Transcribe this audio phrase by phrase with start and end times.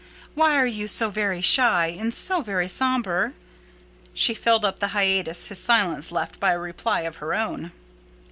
[0.33, 3.33] Why are you so very shy, and so very sombre?"
[4.15, 7.71] She filled up the hiatus his silence left by a reply of her own.